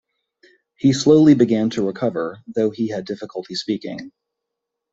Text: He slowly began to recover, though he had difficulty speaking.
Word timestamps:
He 0.77 0.93
slowly 0.93 1.35
began 1.35 1.69
to 1.69 1.85
recover, 1.85 2.39
though 2.47 2.71
he 2.71 2.87
had 2.87 3.05
difficulty 3.05 3.53
speaking. 3.53 4.11